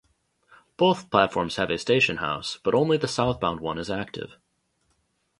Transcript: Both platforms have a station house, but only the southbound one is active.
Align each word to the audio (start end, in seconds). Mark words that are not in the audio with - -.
Both 0.77 1.11
platforms 1.11 1.57
have 1.57 1.69
a 1.69 1.77
station 1.77 2.17
house, 2.17 2.57
but 2.63 2.73
only 2.73 2.97
the 2.97 3.07
southbound 3.07 3.59
one 3.59 3.77
is 3.77 3.91
active. 3.91 4.35